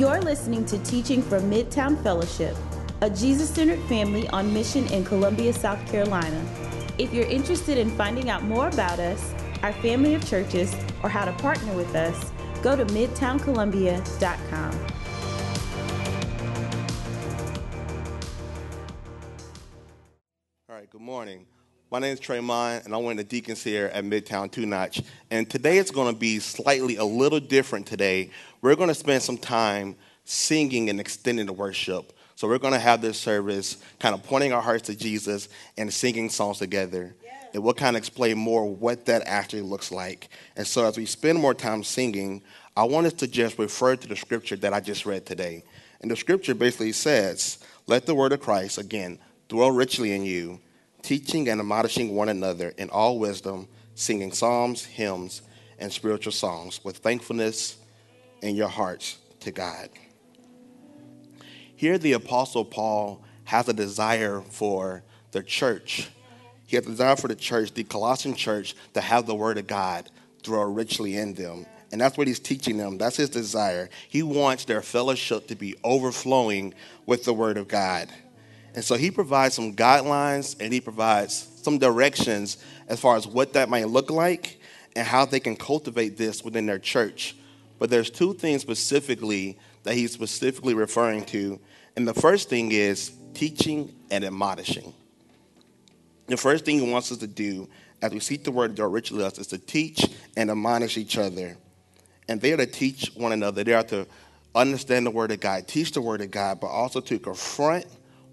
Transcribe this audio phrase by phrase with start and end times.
[0.00, 2.56] You're listening to Teaching from Midtown Fellowship,
[3.02, 6.42] a Jesus centered family on mission in Columbia, South Carolina.
[6.96, 11.26] If you're interested in finding out more about us, our family of churches, or how
[11.26, 12.32] to partner with us,
[12.62, 14.86] go to midtowncolumbia.com.
[20.70, 21.44] All right, good morning.
[21.92, 25.02] My name is Tremont, and I'm one of the deacons here at Midtown Two Notch.
[25.28, 28.30] And today it's going to be slightly a little different today.
[28.62, 32.12] We're going to spend some time singing and extending the worship.
[32.36, 35.92] So we're going to have this service kind of pointing our hearts to Jesus and
[35.92, 37.16] singing songs together.
[37.52, 40.28] And we'll kind of explain more what that actually looks like.
[40.54, 42.40] And so as we spend more time singing,
[42.76, 45.64] I want us to just refer to the scripture that I just read today.
[46.02, 49.18] And the scripture basically says, Let the word of Christ, again,
[49.48, 50.60] dwell richly in you
[51.02, 55.42] teaching and admonishing one another in all wisdom, singing psalms, hymns,
[55.78, 57.76] and spiritual songs with thankfulness
[58.42, 59.88] in your hearts to God.
[61.76, 66.08] Here, the Apostle Paul has a desire for the church.
[66.66, 69.66] He has a desire for the church, the Colossian church, to have the Word of
[69.66, 70.10] God
[70.42, 71.66] dwell richly in them.
[71.92, 72.98] And that's what he's teaching them.
[72.98, 73.90] That's his desire.
[74.08, 76.74] He wants their fellowship to be overflowing
[77.06, 78.08] with the Word of God.
[78.74, 83.52] And so he provides some guidelines and he provides some directions as far as what
[83.54, 84.60] that might look like
[84.96, 87.36] and how they can cultivate this within their church.
[87.78, 91.58] But there's two things specifically that he's specifically referring to.
[91.96, 94.92] And the first thing is teaching and admonishing.
[96.26, 97.68] The first thing he wants us to do
[98.02, 101.56] as we seek the word to richly us is to teach and admonish each other.
[102.28, 103.64] And they are to teach one another.
[103.64, 104.06] They are to
[104.54, 107.86] understand the word of God, teach the word of God, but also to confront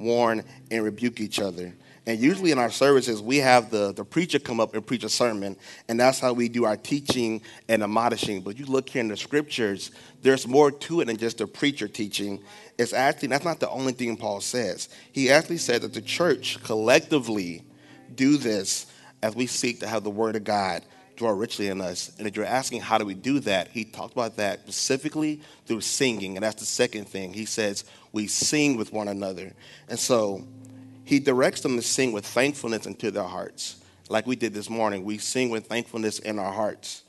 [0.00, 1.74] warn, and rebuke each other.
[2.06, 5.08] And usually in our services, we have the, the preacher come up and preach a
[5.08, 5.56] sermon,
[5.88, 8.40] and that's how we do our teaching and admonishing.
[8.40, 9.90] But you look here in the scriptures,
[10.22, 12.40] there's more to it than just the preacher teaching.
[12.78, 14.88] It's actually, that's not the only thing Paul says.
[15.12, 17.62] He actually said that the church collectively
[18.14, 18.86] do this
[19.22, 20.82] as we seek to have the word of God
[21.16, 22.10] dwell richly in us.
[22.18, 25.82] And if you're asking how do we do that, he talked about that specifically through
[25.82, 26.36] singing.
[26.36, 27.34] And that's the second thing.
[27.34, 29.52] He says we sing with one another.
[29.88, 30.46] And so
[31.04, 33.76] he directs them to sing with thankfulness into their hearts.
[34.08, 37.04] Like we did this morning, we sing with thankfulness in our hearts.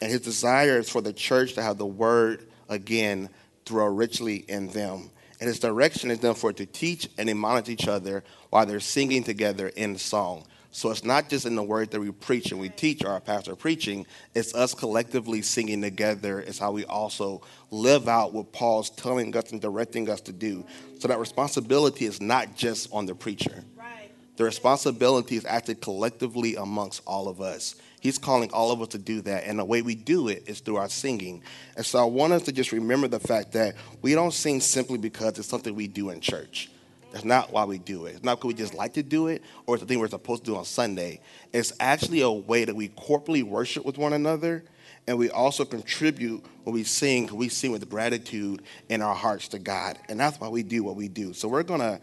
[0.00, 3.28] And his desire is for the church to have the word again
[3.64, 5.10] dwell richly in them.
[5.40, 8.80] And his direction is then for it to teach and admonish each other while they're
[8.80, 10.44] singing together in song.
[10.72, 13.20] So it's not just in the word that we preach and we teach or our
[13.20, 16.40] pastor preaching, it's us collectively singing together.
[16.40, 20.64] It's how we also live out what Paul's telling us and directing us to do.
[21.00, 23.64] So that responsibility is not just on the preacher.
[23.76, 24.12] Right.
[24.36, 27.74] The responsibility is actually collectively amongst all of us.
[28.00, 29.44] He's calling all of us to do that.
[29.44, 31.42] And the way we do it is through our singing.
[31.76, 34.98] And so I want us to just remember the fact that we don't sing simply
[34.98, 36.70] because it's something we do in church.
[37.12, 38.14] That's not why we do it.
[38.16, 40.44] It's not because we just like to do it or it's a thing we're supposed
[40.44, 41.20] to do on Sunday.
[41.52, 44.64] It's actually a way that we corporately worship with one another
[45.06, 49.58] and we also contribute when we sing, we sing with gratitude in our hearts to
[49.58, 49.98] God.
[50.08, 51.32] And that's why we do what we do.
[51.32, 52.00] So we're going to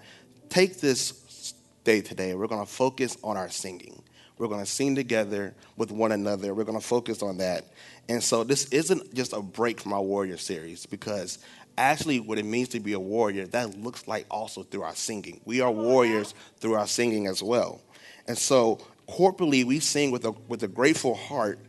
[0.50, 1.54] take this
[1.84, 4.04] day today, we're going to focus on our singing.
[4.38, 6.54] We're going to sing together with one another.
[6.54, 7.66] We're going to focus on that.
[8.08, 11.40] And so this isn't just a break from our Warrior series because
[11.78, 15.40] actually what it means to be a warrior, that looks like also through our singing.
[15.46, 17.82] We are warriors through our singing as well.
[18.28, 21.60] And so corporately, we sing with a, with a grateful heart,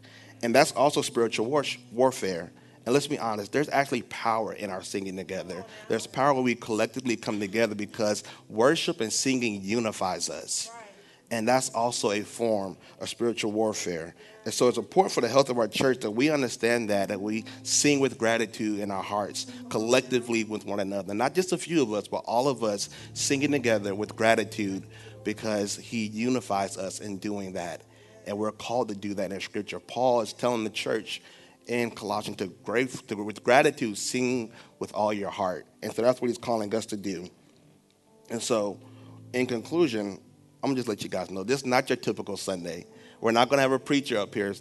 [0.42, 2.50] and that's also spiritual war- warfare.
[2.86, 5.62] And let's be honest, there's actually power in our singing together.
[5.88, 10.70] There's power when we collectively come together because worship and singing unifies us.
[11.30, 14.14] And that's also a form of spiritual warfare.
[14.44, 17.20] And so it's important for the health of our church that we understand that, that
[17.20, 21.12] we sing with gratitude in our hearts, collectively with one another.
[21.12, 24.84] Not just a few of us, but all of us singing together with gratitude
[25.22, 27.82] because he unifies us in doing that.
[28.26, 29.80] And we're called to do that in Scripture.
[29.80, 31.20] Paul is telling the church
[31.66, 32.48] in Colossians to,
[33.08, 35.66] to with gratitude, sing with all your heart.
[35.82, 37.28] And so that's what he's calling us to do.
[38.30, 38.80] And so,
[39.34, 40.20] in conclusion,
[40.62, 42.86] I'm gonna just let you guys know this is not your typical Sunday.
[43.20, 44.54] We're not to have a preacher up here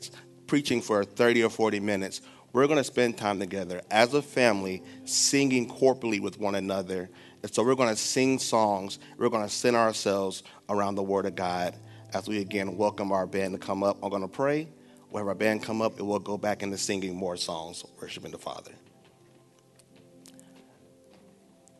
[0.45, 2.21] preaching for 30 or 40 minutes.
[2.53, 7.09] We're to spend time together as a family, singing corporately with one another.
[7.43, 8.99] And so we're to sing songs.
[9.17, 11.75] We're to center ourselves around the Word of God
[12.13, 13.97] as we again welcome our band to come up.
[14.01, 14.69] I'm to pray.
[15.11, 18.31] We'll have our band come up, and we'll go back into singing more songs, worshiping
[18.31, 18.71] the Father.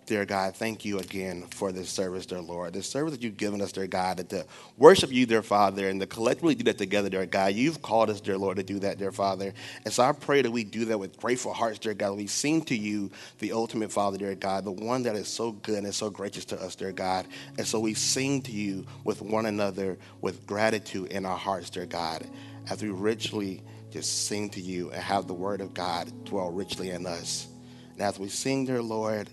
[0.07, 2.73] Dear God, thank you again for this service, dear Lord.
[2.73, 4.45] This service that you've given us, dear God, that to
[4.77, 7.53] worship you, dear Father, and to collectively do that together, dear God.
[7.53, 9.53] You've called us, dear Lord, to do that, dear Father.
[9.83, 12.15] And so I pray that we do that with grateful hearts, dear God.
[12.17, 15.83] We sing to you, the ultimate Father, dear God, the one that is so good
[15.83, 17.27] and so gracious to us, dear God.
[17.57, 21.85] And so we sing to you with one another with gratitude in our hearts, dear
[21.85, 22.25] God,
[22.69, 23.61] as we richly
[23.91, 27.47] just sing to you and have the word of God dwell richly in us.
[27.93, 29.29] And as we sing, dear Lord,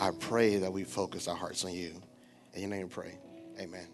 [0.00, 2.00] I pray that we focus our hearts on you.
[2.54, 3.18] In your name, pray.
[3.58, 3.86] Amen.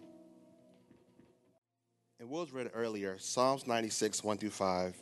[2.20, 4.94] And was read earlier, Psalms 96, 1 through 5.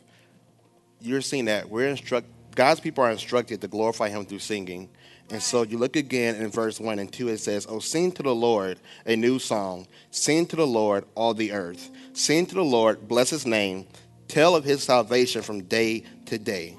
[1.01, 4.89] You're seeing that we're instruct God's people are instructed to glorify him through singing.
[5.31, 8.23] And so you look again in verse 1 and 2, it says, Oh, sing to
[8.23, 9.87] the Lord a new song.
[10.11, 11.89] Sing to the Lord all the earth.
[12.13, 13.87] Sing to the Lord, bless his name.
[14.27, 16.77] Tell of his salvation from day to day.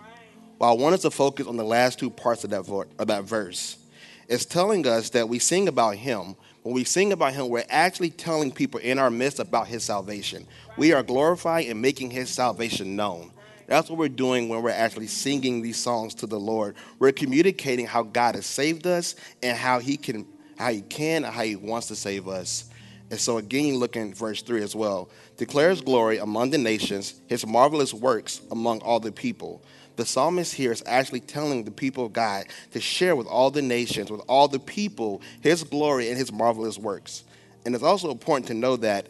[0.58, 2.68] Well, I want us to focus on the last two parts of that,
[2.98, 3.78] of that verse
[4.28, 6.36] is telling us that we sing about him.
[6.62, 10.46] When we sing about him, we're actually telling people in our midst about his salvation.
[10.76, 13.32] We are glorifying and making his salvation known.
[13.66, 16.76] That's what we're doing when we're actually singing these songs to the Lord.
[16.98, 21.42] We're communicating how God has saved us and how he can how he can how
[21.42, 22.66] he wants to save us.
[23.10, 25.10] And so again, look in verse 3 as well.
[25.36, 29.62] Declares glory among the nations, his marvelous works among all the people
[29.96, 33.62] the psalmist here is actually telling the people of God to share with all the
[33.62, 37.24] nations, with all the people, his glory and his marvelous works.
[37.64, 39.08] And it's also important to know that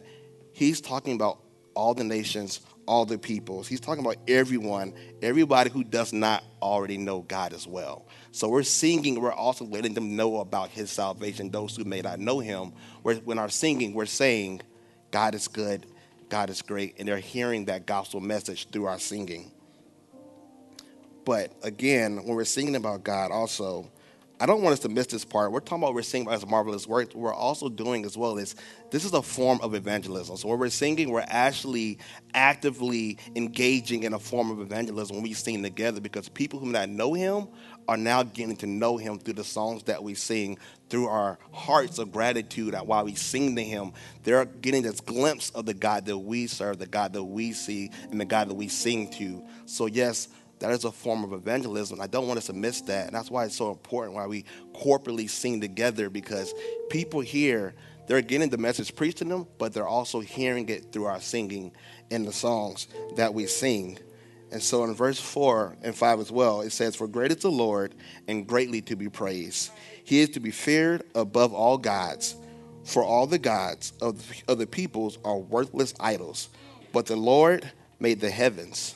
[0.53, 1.39] he's talking about
[1.75, 3.67] all the nations, all the peoples.
[3.67, 8.07] He's talking about everyone, everybody who does not already know God as well.
[8.31, 12.21] So we're singing, we're also letting them know about his salvation, those who may not
[12.21, 12.73] know him.
[13.03, 14.61] When our singing, we're saying,
[15.11, 15.87] God is good,
[16.29, 19.51] God is great, and they're hearing that gospel message through our singing.
[21.25, 23.91] But again, when we're singing about God, also,
[24.41, 25.53] I don't want us to miss this part.
[25.53, 27.15] We're talking about we're singing about His marvelous work.
[27.15, 28.57] We're also doing as well is
[28.91, 30.37] this is a form of evangelism.
[30.37, 31.99] So when we're singing, we're actually
[32.35, 36.89] actively engaging in a form of evangelism when we sing together because people who not
[36.89, 37.47] know Him
[37.87, 40.59] are now getting to know Him through the songs that we sing,
[40.91, 43.93] through our hearts of gratitude while we sing to Him.
[44.25, 47.93] They're getting this glimpse of the God that we serve, the God that we see,
[48.11, 49.45] and the God that we sing to.
[49.67, 50.29] So yes
[50.61, 52.01] that is a form of evangelism.
[52.01, 53.07] I don't want us to miss that.
[53.07, 56.55] And that's why it's so important why we corporately sing together because
[56.91, 57.75] people here,
[58.07, 61.73] they're getting the message preached to them, but they're also hearing it through our singing
[62.11, 63.99] in the songs that we sing.
[64.53, 67.51] And so in verse 4 and 5 as well, it says, For great is the
[67.51, 67.95] Lord
[68.29, 69.71] and greatly to be praised.
[70.05, 72.37] He is to be feared above all gods.
[72.85, 76.51] For all the gods of of the peoples are worthless idols,
[76.93, 78.95] but the Lord made the heavens.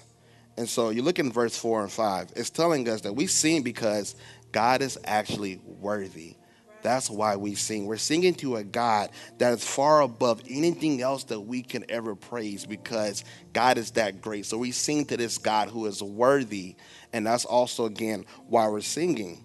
[0.58, 3.62] And so you look in verse 4 and 5, it's telling us that we sing
[3.62, 4.16] because
[4.50, 6.34] God is actually worthy.
[6.82, 7.86] That's why we sing.
[7.86, 12.16] We're singing to a God that is far above anything else that we can ever
[12.16, 13.22] praise because
[13.52, 14.46] God is that great.
[14.46, 16.74] So we sing to this God who is worthy.
[17.12, 19.44] And that's also, again, why we're singing.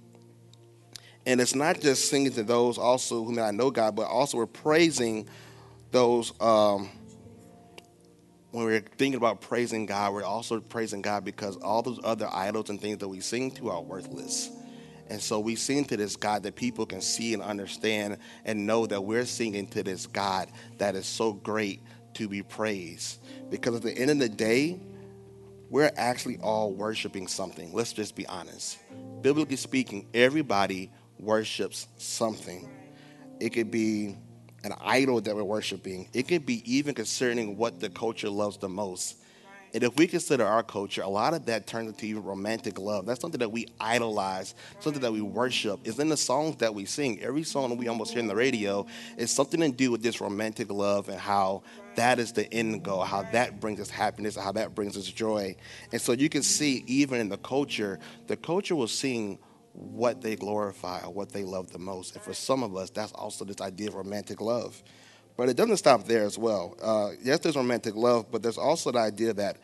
[1.27, 4.37] And it's not just singing to those also who may not know God, but also
[4.37, 5.29] we're praising
[5.91, 6.33] those.
[6.41, 6.89] Um,
[8.53, 12.69] when we're thinking about praising God, we're also praising God because all those other idols
[12.69, 14.51] and things that we sing to are worthless.
[15.09, 18.85] And so we sing to this God that people can see and understand and know
[18.85, 21.81] that we're singing to this God that is so great
[22.13, 23.23] to be praised.
[23.49, 24.79] Because at the end of the day,
[25.71, 27.73] we're actually all worshiping something.
[27.73, 28.77] Let's just be honest.
[29.23, 32.69] Biblically speaking, everybody worships something.
[33.39, 34.15] It could be
[34.63, 36.07] an idol that we're worshiping.
[36.13, 39.17] It can be even concerning what the culture loves the most.
[39.73, 43.07] And if we consider our culture, a lot of that turns into even romantic love.
[43.07, 45.79] That's something that we idolize, something that we worship.
[45.83, 47.19] It's in the songs that we sing.
[47.23, 48.85] Every song we almost hear in the radio
[49.17, 51.63] is something to do with this romantic love and how
[51.95, 55.55] that is the end goal, how that brings us happiness, how that brings us joy.
[55.91, 59.39] And so you can see, even in the culture, the culture will sing
[59.73, 62.15] what they glorify or what they love the most.
[62.15, 64.81] And for some of us, that's also this idea of romantic love.
[65.35, 66.77] But it doesn't stop there as well.
[66.81, 69.57] Uh, yes, there's romantic love, but there's also the idea that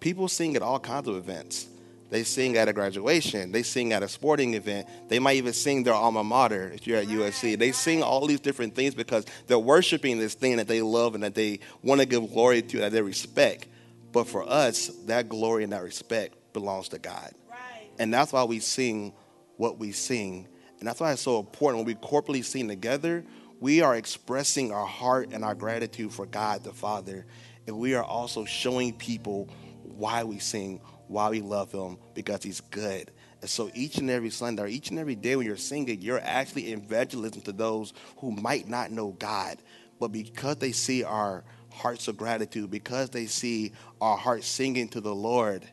[0.00, 1.68] people sing at all kinds of events.
[2.10, 3.50] They sing at a graduation.
[3.50, 4.88] They sing at a sporting event.
[5.08, 7.58] They might even sing their alma mater if you're at USC.
[7.58, 11.24] They sing all these different things because they're worshiping this thing that they love and
[11.24, 13.66] that they want to give glory to, that they respect.
[14.12, 17.32] But for us, that glory and that respect belongs to God.
[17.50, 17.90] Right.
[17.98, 19.12] And that's why we sing
[19.56, 20.48] what we sing.
[20.78, 23.24] And that's why it's so important when we corporately sing together,
[23.60, 27.26] we are expressing our heart and our gratitude for God the Father.
[27.66, 29.48] And we are also showing people
[29.82, 33.10] why we sing, why we love Him, because He's good.
[33.40, 36.20] And so each and every Sunday, or each and every day when you're singing, you're
[36.22, 39.58] actually evangelism to those who might not know God.
[40.00, 45.00] But because they see our hearts of gratitude, because they see our hearts singing to
[45.00, 45.66] the Lord,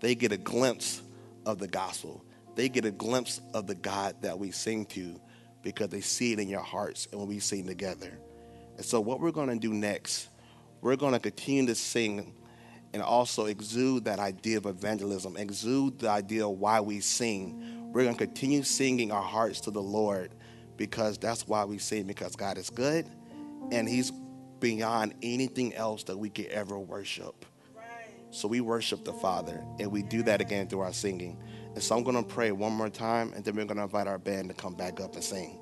[0.00, 1.02] they get a glimpse
[1.44, 2.24] of the gospel.
[2.56, 5.20] They get a glimpse of the God that we sing to
[5.62, 8.18] because they see it in your hearts and when we sing together.
[8.76, 10.28] And so, what we're going to do next,
[10.80, 12.34] we're going to continue to sing
[12.92, 17.92] and also exude that idea of evangelism, exude the idea of why we sing.
[17.92, 20.34] We're going to continue singing our hearts to the Lord
[20.76, 23.06] because that's why we sing, because God is good
[23.70, 24.12] and He's
[24.60, 27.44] beyond anything else that we could ever worship.
[28.30, 31.38] So we worship the Father, and we do that again through our singing.
[31.76, 34.06] And so I'm going to pray one more time, and then we're going to invite
[34.06, 35.58] our band to come back up and sing.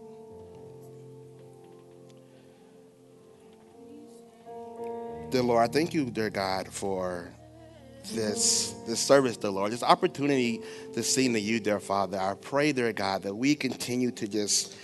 [5.31, 7.35] Dear Lord, I thank you, dear God, for
[8.13, 10.61] this, this service, dear Lord, this opportunity
[10.93, 12.21] to sing to you, dear Father.
[12.21, 14.77] I pray, dear God, that we continue to just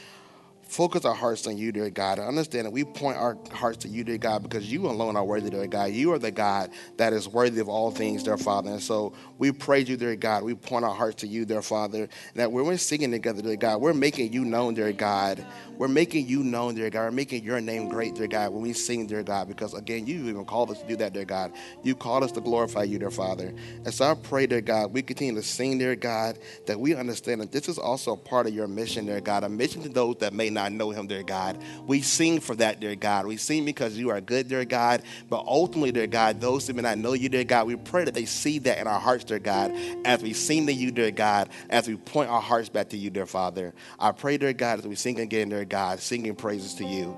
[0.71, 2.21] focus our hearts on you, dear God.
[2.21, 5.25] I understand that we point our hearts to you, dear God, because you alone are
[5.25, 5.91] worthy, dear God.
[5.91, 8.71] You are the God that is worthy of all things, dear Father.
[8.71, 10.45] And so we praise you, dear God.
[10.45, 12.09] We point our hearts to you, dear Father.
[12.37, 15.45] that when we're singing together, dear God, we're making you known, dear God.
[15.77, 17.05] We're making you known, dear God.
[17.07, 20.29] We're making your name great, dear God, when we sing, dear God, because again, you
[20.29, 21.53] even called us to do that, dear God.
[21.83, 23.53] You called us to glorify you, dear Father.
[23.85, 27.41] And so I pray, dear God, we continue to sing, dear God, that we understand
[27.41, 30.33] that this is also part of your mission, dear God, a mission to those that
[30.33, 31.59] may not know him, dear God.
[31.87, 33.27] We sing for that, dear God.
[33.27, 35.03] We sing because you are good, dear God.
[35.29, 38.15] But ultimately, dear God, those who may not know you, dear God, we pray that
[38.15, 39.73] they see that in our hearts, dear God,
[40.05, 43.11] as we sing to you, dear God, as we point our hearts back to you,
[43.11, 43.75] dear Father.
[43.99, 47.17] I pray, dear God, as we sing again, dear God, singing praises to you.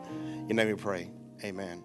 [0.49, 1.11] In name we pray.
[1.45, 1.83] Amen.